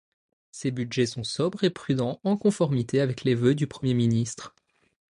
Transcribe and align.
Ces 0.49 0.71
budgets 0.71 1.05
sont 1.05 1.23
sobres 1.23 1.63
et 1.63 1.69
prudents 1.69 2.19
en 2.23 2.35
conformité 2.35 3.01
avec 3.01 3.23
les 3.23 3.35
vœux 3.35 3.53
du 3.53 3.67
premier 3.67 3.93
ministre. 3.93 4.55